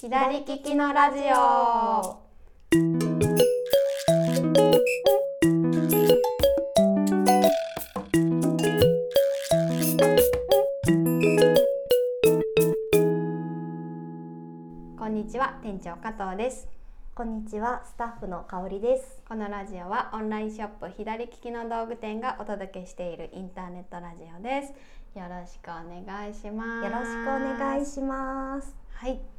[0.00, 2.18] 左利きのラジオ。
[14.96, 16.68] こんにちは店長加藤です。
[17.16, 19.20] こんにちは、スタッフの香りです。
[19.28, 25.18] このラジオはオンラインショップ左利きの道具店がお届けしているインターネットラジオです。
[25.18, 26.86] よろしくお願いします。
[26.86, 28.76] よろしくお願いします。
[28.92, 29.37] はい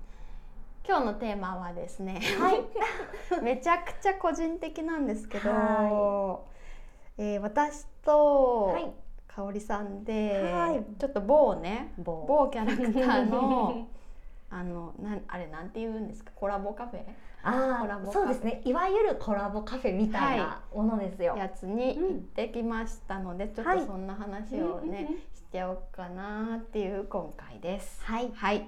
[0.88, 2.63] 今日のテーマはですねはい、
[3.44, 6.40] めちゃくちゃ個人的なんですけど、は
[7.17, 8.91] えー私とはい、
[9.27, 10.84] 香織さんで、はい。
[10.98, 12.26] ちょっと某ね某。
[12.27, 13.88] 某キャラクターの
[14.49, 16.31] あのなんあれなんて言うんですか？
[16.34, 17.04] コラボカフェ？
[17.04, 17.12] コ
[17.43, 18.12] ラああ、ボカフェ。
[18.12, 18.62] そうですね。
[18.66, 21.35] いわゆるコラボカフェみたいなものですよ。
[21.38, 23.80] やつに行ってきましたので、ちょっはい。
[23.82, 28.02] とそんな話をね、しちゃおうかなっていう今回です。
[28.04, 28.66] はい、はい。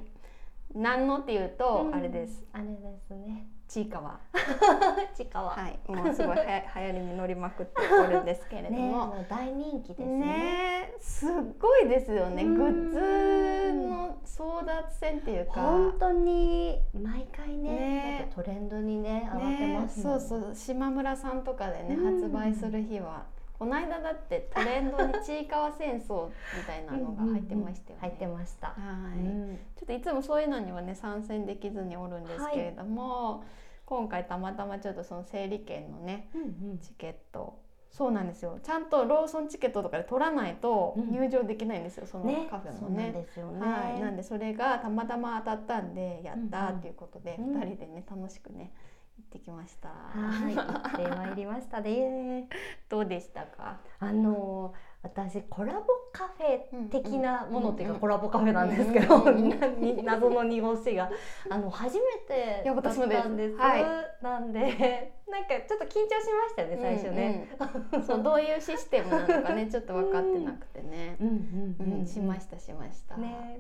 [0.75, 2.43] 何のっていうと、うんあれです。
[2.53, 2.71] あれで
[3.07, 3.48] すね。
[3.67, 4.20] ちいかわ。
[5.16, 5.52] ちかわ。
[5.52, 5.80] はい。
[5.88, 9.08] もうすごいはや 流行りに乗りまくっておるんですけれどね、も。
[9.08, 10.94] もう大人気ですね。
[11.00, 12.44] すっごいですよね。
[12.44, 15.61] うんグッズの争奪戦っていうか。
[15.61, 23.23] 本当に毎回ね、トレンドにね、上がってねますそうそう島村さんとかでね、うん発売する日は
[23.62, 28.02] この間だってトレンドにちいかわ戦争みたいなのが入ってましたよね。
[28.02, 28.70] 入ってました。
[28.70, 28.73] は
[29.16, 29.59] い、うん。
[29.78, 33.44] ちょっといつもそういうのにはね参戦できずにおるんですけれども、
[33.86, 36.80] 今回たまたまちょっとその整理券のねうんうん。
[36.80, 37.59] チケット。
[37.92, 38.58] そうなんですよ。
[38.64, 41.12] ちゃんとローソンチケットとかで取らないとうん。
[41.12, 42.48] 入場できないんですよ、そのね。
[42.50, 43.12] カフェそうなん。
[43.12, 43.59] ですよね。
[43.59, 47.50] はい、なんでそれがたまたま当たったんでやったーっていうことで、うん。
[47.53, 48.73] うん2人でね楽しくね
[49.17, 49.90] 行ってきました。
[49.90, 52.48] はい、行ってまいりましたね。
[52.90, 53.80] どうでしたか？
[54.00, 55.81] あの私コラボ
[56.14, 59.50] カフェ的なものっていううんうんかコラボカフェなんですけど、うん
[60.06, 61.09] 謎の濁しが
[61.50, 63.56] あの初めてだったんです。
[63.58, 63.84] はい
[64.22, 67.50] なんでなんかちょっと緊張しましたよね最初ね。
[67.59, 71.16] うんうん そうどういうシステムなのかねちょっと分かってなくてね。
[71.19, 73.18] うんうんうん、しましたしました。
[73.18, 73.59] ね。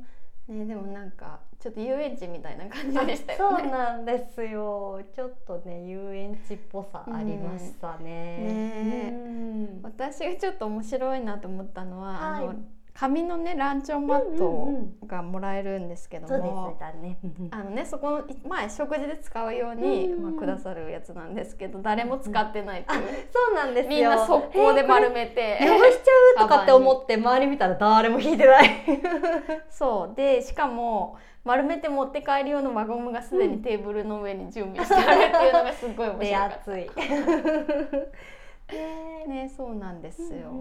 [0.51, 3.63] ねでもなんかちょっと遊園地みたいな感じでしたそよね。
[3.67, 5.01] うなんですよ。
[5.13, 8.03] ちょっとね遊園地っぽさありましたね。
[8.03, 9.15] ねう
[9.79, 12.55] ん私がちょっと面白いなと思ったのは、はいあの
[12.93, 16.77] 紙のねランチョンマットがもらえるんですけども。
[17.51, 23.01] あのねそこの前食事で使うように、まあ、くださるやつなんですけど誰も使ってないっていう、
[23.31, 23.89] そうなんですよ。
[23.89, 28.69] みんな速攻で丸めて、汚しちゃうとかって思って周り見たら誰も引いてない。
[29.69, 36.89] そうでしかも丸めて持って帰る用の輪ゴムがすでにテーブルの上に準備してあるっていうのがすごい面手白かっ厚 い。
[38.71, 40.51] た ねそうなんですよ、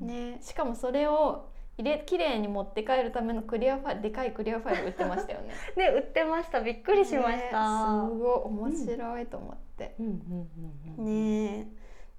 [0.00, 1.48] ねねしかもそれを
[1.78, 5.54] 入れ綺麗に持って帰るためのクリアファイルでかいクリアファイル売ってましたよね。
[5.76, 6.60] ね売ってました。
[6.60, 8.06] びっくりしましねた。
[8.08, 9.96] すごい面白いと思って、
[10.98, 11.68] ね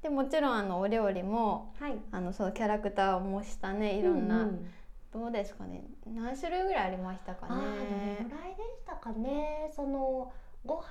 [0.02, 1.98] でもちろんあのお料理もはい。
[2.12, 4.66] あのそのキャラクターを模したねいろんな、うう
[5.14, 5.86] どうですかね。
[6.08, 9.70] 何種類ぐらいありましたかあーどれねぐらいでしたかね。
[9.72, 10.32] その
[10.66, 10.84] ご飯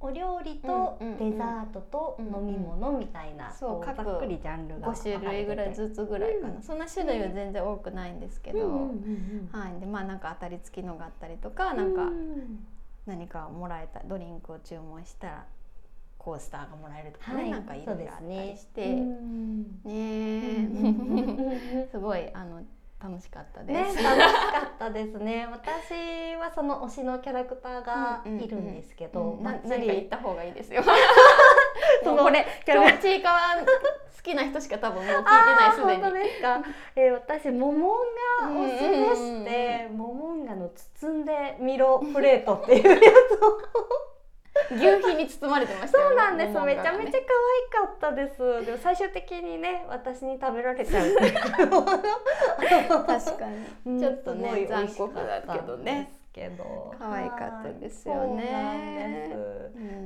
[0.00, 8.58] お料理とデザートと飲み物みたいな、そうざっくりジャンルが5種類ぐらいずつぐらいかな、うんそんな種類は全然多くないんですけど、
[9.50, 9.80] はい。
[9.80, 12.64] でまあなんか当たり付きのがあったりとか、なんうかん
[13.06, 15.44] 何かもらえたドリンクを注文したら
[16.16, 17.50] コースターがもらえるとかね、はい。
[17.50, 18.84] なんかいろいろあったりして。
[18.84, 19.02] うね。
[19.02, 20.68] んえ
[21.90, 22.62] すごいあの
[23.00, 23.98] 楽しかったでね、 楽す。
[23.98, 24.12] しか
[24.74, 25.46] ったですね。
[25.50, 30.82] 私はその推しのキャラクターがいるんですけど、うんなバッチ何か言っリた方がいいですよ。
[32.02, 33.38] そものうこれキャラ今日ちいかわ
[34.16, 36.16] 好きな人しか多分もう聞いてないすでに本当。
[36.16, 36.62] ですか。
[36.96, 37.98] えー、私モモン
[38.42, 40.68] ガ推しでして、モモンガの
[41.00, 44.17] 包んでみろプレートっていうやつを。
[44.70, 46.10] 牛皮に包まれてましたよね。
[46.10, 46.54] そうなんです。
[46.54, 47.18] ねめちゃめちゃ可
[47.78, 48.64] 愛かったです。
[48.66, 51.14] でも最終的にね、私に食べられちゃう。
[53.06, 53.46] 確か
[53.84, 54.00] に。
[54.00, 56.12] ちょっとねすごい美残酷だけどね。
[56.32, 56.94] けど。
[56.98, 58.44] 可愛かったですよね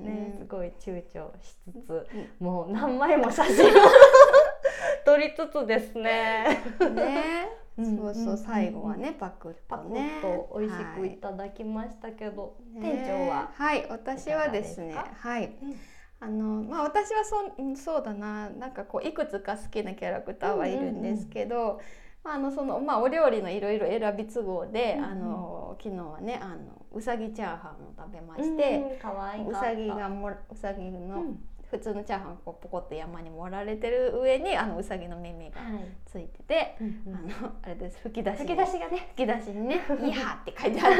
[0.03, 3.73] ね、すごい躊躇しつつ、うもう何枚も写真を
[5.05, 6.63] 撮りつつですね。
[6.81, 13.51] ね、うんそうそう最後はねパクッパクとねッと美味しくはいただきましたけど、ね店長は。
[13.55, 13.87] はい。
[13.89, 15.57] 私はですねはい。
[15.63, 15.75] うん。
[16.21, 18.51] あのまあ私はそうんそうだな。
[18.51, 21.81] なんかこういくつか好きなキャラクターはいるんですけど、
[22.23, 25.11] まああのそのまあお料理のいろいろ選び都合で、うんうん。
[25.11, 29.49] あの昨日はねあのうさぎチャーハンを食べまして、うん。
[29.49, 35.89] うさぎがもうさぎのうん普通のチャーハンこうポコって山に盛られてる上にあのうさぎの耳がはい。
[36.05, 37.17] ついてて、うんうん。
[37.17, 37.99] あのあれです。
[38.03, 39.09] 吹き出しに吹き出しがね。
[39.17, 40.91] 吹き出しにね「いや」って書いてあっ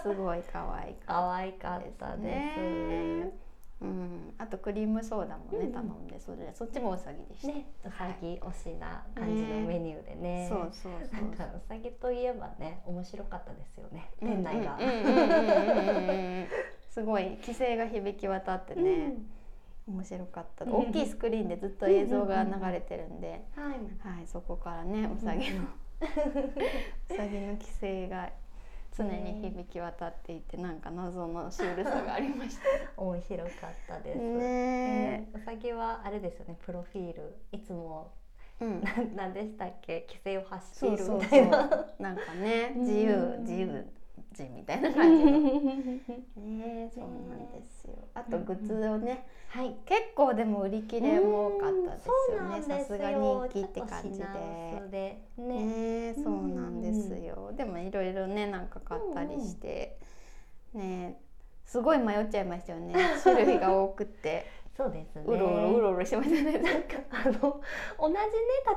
[0.00, 3.44] てすごい可愛か可愛かっったたです。
[3.82, 5.72] うん、あとクリームソーダもね、うん。
[5.72, 7.48] 頼んでそれそっちもうさぎでした。
[7.48, 10.46] ねうさぎ推しな感じのメニューでね。
[10.48, 14.10] そうそうそうなんかうさぎといえばね面白かったですよね。
[14.18, 14.78] 店内が。
[14.80, 16.12] うんうんうんうんうんう
[16.44, 16.46] ん
[16.94, 19.14] すごい規制が響き渡ってね、
[19.86, 20.64] 面白かった。
[20.64, 23.72] うん大きいスクリーンでずっと映像が流れてるんで、うんはい
[24.16, 25.62] はいそこからねうさぎの
[26.00, 28.30] うさぎの規制が
[28.96, 32.62] 常に響き渡っていてなんか謎のシュールさがありました。
[33.02, 33.50] 面白かっ
[33.88, 34.18] たです。
[34.18, 37.34] ねうさぎはあれですよねプロフィール。
[37.52, 38.12] いつも
[38.60, 38.80] うん。
[38.82, 38.94] な
[39.24, 40.06] なんでしたっけ？
[40.08, 42.80] 規制を発しているみたいうななんかねうん。
[42.82, 43.86] 自由自由
[44.32, 45.30] 人みたいな感じの。
[46.38, 47.96] ねそうなんですよ。
[48.14, 49.76] あとグッズをねはい。
[49.86, 52.60] 結構でも売り切れも多かったですよね。
[52.60, 54.24] さすが人気って感じで。
[54.90, 56.14] ねね。
[56.14, 57.52] そうなんですよ。
[57.56, 59.96] でもいろいろねなんか買ったりして。
[60.72, 61.20] ね。
[61.64, 62.94] すごい迷っちゃいましたよね。
[63.22, 64.44] 種類が多くて。
[64.76, 65.22] そうですね。
[65.24, 66.96] うろうろうろうろしてましたねなんか。
[67.14, 67.60] あの
[68.00, 68.20] 同じね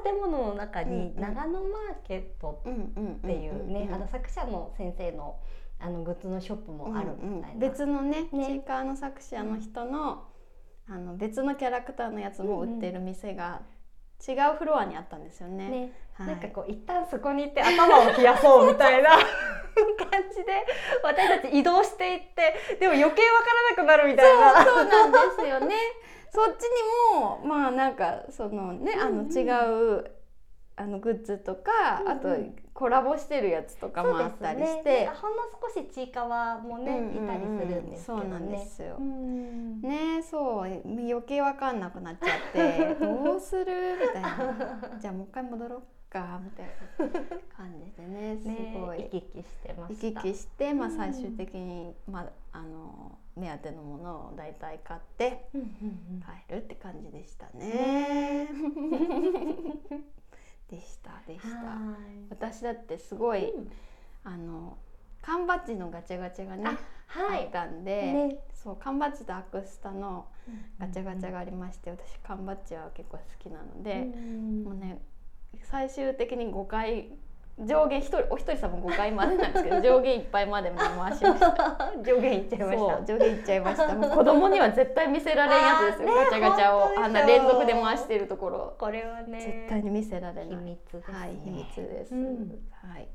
[0.03, 5.37] 建物の中に長野マーケットっていうね、あの作者の先生の
[5.79, 8.45] あのグッズのショップもあるみたいな、うんうん別のねね。
[8.45, 10.25] チーカーの作者の人の
[10.89, 13.61] あの別のキャラクターのやつも売ってる店が
[14.25, 15.69] 違うフロアにあったんですよね。
[15.69, 19.19] ね、はいなんかこう一旦そこに行って頭を冷やそうみたいな 感
[20.31, 20.65] じで
[21.03, 24.63] 私たち移動していってでも余計わからなくなるみたいな。
[24.63, 25.75] そうなんですよね。
[26.31, 29.43] そっちにもまあなんかそのねあの違
[29.99, 30.11] う
[30.75, 32.29] あのグッズとか、あと
[32.77, 35.05] コラボしてるやつとかもあったりして。
[35.05, 35.37] ね、ほんの
[35.67, 37.23] 少しちいかわもね、うんうんうん。
[37.25, 38.21] いたりするんですけどね。
[38.21, 38.97] そうなんですよ。
[38.99, 39.81] うん。
[39.81, 40.37] ねそ
[40.67, 40.81] う。
[40.85, 42.93] 余計わかんなくなっちゃって。
[43.01, 43.97] どうする？
[43.99, 44.79] みたいな。
[44.99, 47.19] じゃあもう一回戻ろうかみたいな
[47.57, 48.37] 感じでね。
[48.39, 49.05] すねごい。
[49.05, 50.21] 行き来してま行した。
[50.21, 50.97] き来して、まあ、うん。
[50.97, 52.19] 最終的に、ま
[52.53, 55.69] あ、あの目当てのものを大体買ってうんうんう
[56.17, 56.21] ん。
[56.21, 58.47] 帰るって感じでしたね。
[59.89, 59.97] で
[61.47, 61.77] した。
[62.29, 63.71] 私だってすごい、うん。
[64.23, 64.77] あの
[65.21, 66.77] 缶バッジのガチャガチャがね、あ
[67.07, 67.45] はい。
[67.45, 67.51] あっ。
[67.51, 70.27] たんで、ね、そう缶バッジとアクスタの
[70.79, 74.11] ガチャガチャがありまして、私缶バッジは結構好きなので、
[74.63, 75.01] もうね
[75.63, 77.09] 最終的に5回
[77.59, 81.91] 上限一人お一人様5回までなんですけど 上限いっぱいまでも回しました。
[82.03, 83.03] 上限いっちゃいました。
[83.03, 83.95] 上限いっちゃいました。
[83.95, 86.07] もう子供には絶対見せられんやつですよ。
[86.09, 90.47] ねガチャガチャをあんな連続で回してるところこれはね、絶対に見せられない。
[90.47, 91.15] 秘密ですね。
[91.17, 92.15] はい秘密です。
[92.15, 93.07] うんはい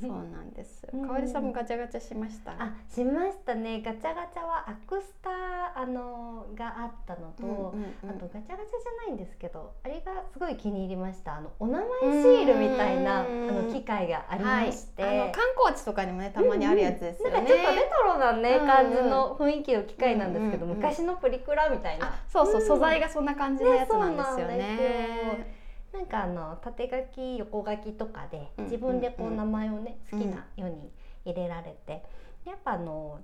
[0.00, 2.52] そうなんですかおりさんもガチャガチャしました？
[2.52, 5.30] あしましたねガチャガチャはアクスタ
[5.74, 11.88] あのがあったのと、うんうんうんあとガチャガチャじゃないんですけどあれがすごい気に入りましたあのお名前
[12.22, 17.34] シールみたいなあうんの機械がありはいまして、あの観光地とかにもねたまにあるやつですよね。
[17.36, 18.60] なんかちょっとレトロなね、うん。
[18.62, 22.08] うん感じの雰囲気の機械なんですけど、うんうんうん昔のプリクラみたいな。
[22.08, 22.66] あそうそう、うん。
[22.66, 24.56] 素材がそんな感じのやつなんですよね。
[24.56, 25.56] ね。
[25.92, 30.90] なんかあの縦書き横書きとかでうん自分でこうんうんう名前をね好きなように
[31.24, 32.02] 入れられて。
[32.44, 33.18] やっぱあの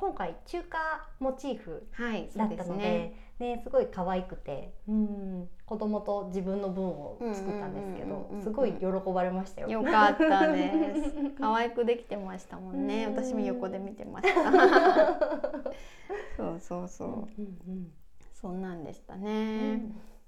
[0.00, 0.78] 今回中華
[1.18, 1.86] モチーフ
[2.34, 3.14] だったのですね。
[3.38, 9.68] ねすごい可愛くてうん子供と自分の分を作ったんですけうんうんうんうんうんどすごい喜ばれましたよ。
[9.68, 10.70] よかったで
[11.04, 11.12] す。
[11.38, 13.04] 可愛くできてましたもんね。
[13.04, 14.42] うん私も横で見てました。
[16.34, 17.08] そうそうそう。
[17.38, 17.92] うん
[18.32, 19.82] そんなんでしたうんね。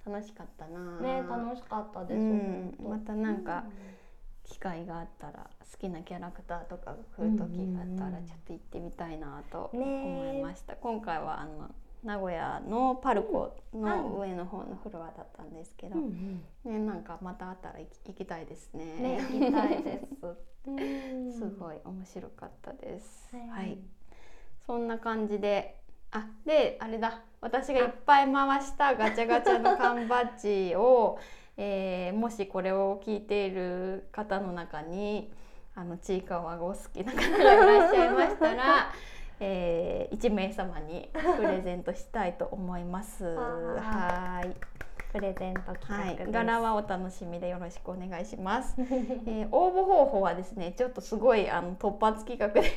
[0.04, 1.00] 楽しかったな。
[1.00, 2.18] ね楽しかったです。
[2.18, 3.64] うんまたなんか
[4.52, 11.70] 機会があったら好きなキャラクターとかが来る時があったらちょっと行ってみたいなと思いました、今回はあの
[12.04, 16.86] 名古屋のパルコの上の方のフロアだったんですけど、うんうん。
[16.86, 18.84] ね、なんかまたあったら行き行きたいですね。
[18.84, 20.00] ね行きたいで
[21.32, 21.38] す。
[21.38, 23.48] すごい面白かったです、はい。
[23.48, 23.78] はい、
[24.66, 25.80] そんな感じで
[26.10, 27.22] あであれだ。
[27.40, 31.18] 私がいっぱい回したガチャガチャの缶バッジを、
[31.56, 35.32] えーもしこれを聞いている方の中に
[35.74, 38.92] あのちいかわがお好きな方がいらっしゃいましたら、
[39.40, 43.24] えー、1名様にプレゼントしたいと思います。
[43.36, 44.56] はい
[45.12, 46.32] プレゼント企画はい。
[46.32, 48.74] 柄はお楽しみでよろしくお願いします。
[48.80, 52.70] えー応募方法はですねちょっとすごいあの突発企画で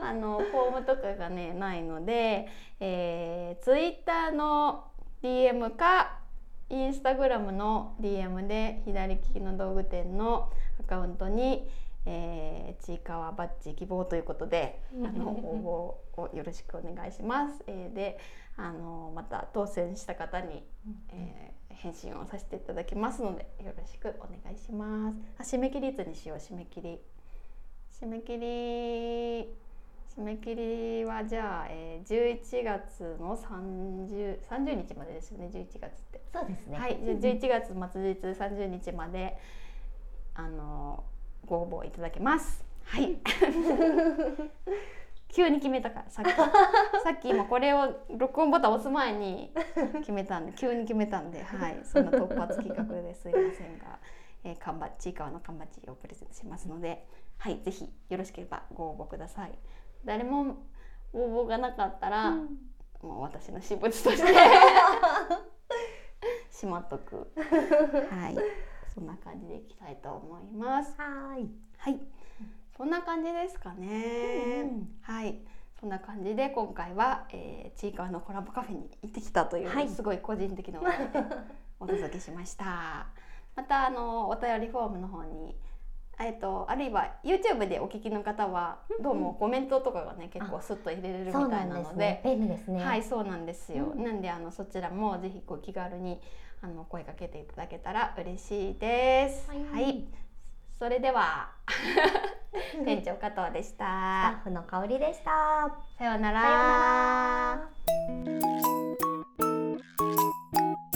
[0.00, 2.48] あのフォームとかがねないので、
[2.80, 4.84] えー、ツイッターの
[5.22, 6.18] DM か
[6.70, 11.66] インスタグラムの DM で左利きの道具店のアカウントに、
[12.04, 17.64] えー、ちいかわバッジ希望ということであの応募をよろしくお願いします。
[17.66, 18.18] えー、で
[18.56, 20.64] あのまた当選した方に、
[21.10, 25.16] えー、返信をさせていただきますのでよろしくお願いします。
[25.38, 26.98] あ締め切りいつにしよう締め切り
[28.00, 29.67] 締め切り
[30.18, 36.20] 締め切りはじゃあ、えー、11月の 30, 30日までですよね11月って。
[36.32, 39.38] そうですねはい、じゃあ11月末日30日まで
[40.34, 41.04] あの
[41.46, 42.64] ご応募いただけます。
[42.84, 43.16] はい。
[45.28, 46.46] 急に決めたからさっき さ
[47.12, 49.52] っき今これを録音ボタン押す前に
[50.00, 53.98] 決めたんで急に決めたんで、はい、そんな突発企画ですいませんが、
[54.42, 57.06] えー、缶バッジ川の缶バッジをプレゼントしますので、
[57.36, 59.52] はい、ぜひよろしければご応募ください。
[60.04, 60.66] 誰も
[61.12, 64.26] 応募がなかったら、もう私の私物として
[66.50, 67.32] しまっとく。
[68.10, 68.36] はい、
[68.92, 70.94] そんな感じでいきたいと思います。
[71.00, 72.00] はいはい、
[72.76, 74.62] そんな感じですかね。
[74.62, 75.38] うんうんはい、
[75.80, 80.80] そんな感じで今回は、えー、ちいかわのコラボカフェに行ってきたという、はいすごい個人的な
[81.78, 83.06] お届けしました。
[83.54, 85.56] またあのお便りフォームの方に。
[86.20, 92.20] えっと、あるいは YouTube でお聞きの方はどうもコメントとかがね、うん、結構スッと入れれるみたいなので。
[92.24, 96.20] 便利です、ね、はいそうなんですよ、うん、なんであのそちらもぜひこう気軽に
[96.60, 100.04] あの声かけていただけたら嬉しいです、はい、はい、
[100.78, 101.50] それでは
[102.84, 103.74] 店長加藤でした。
[103.74, 103.84] スタ
[104.40, 105.70] ッフの香りでした。
[105.98, 106.40] さようなら。
[106.42, 108.32] さような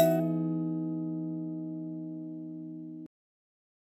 [0.08, 0.21] ら。